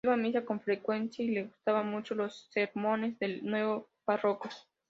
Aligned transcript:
Iba 0.03 0.13
a 0.15 0.17
misa 0.17 0.43
con 0.45 0.59
frecuencia 0.59 1.23
y 1.23 1.27
le 1.29 1.43
gustaban 1.43 1.91
mucho 1.91 2.15
los 2.15 2.47
sermones 2.49 3.19
del 3.19 3.45
nuevo 3.45 3.87
párroco. 4.03 4.49